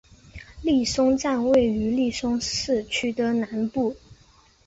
[0.63, 3.95] 利松站位于利松市区的南部。